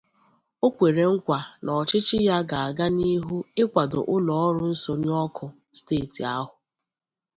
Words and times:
O 0.65 0.67
kwere 0.75 1.01
nkwà 1.13 1.39
na 1.63 1.71
ọchịchị 1.81 2.17
ya 2.27 2.37
ga-aga 2.49 2.85
n'ihu 2.97 3.37
ịkwàdo 3.63 3.99
ụlọọrụ 4.15 4.63
nsọnyụ 4.73 5.11
ọkụ 5.25 5.45
steeti 5.77 6.21
ahụ 6.35 6.53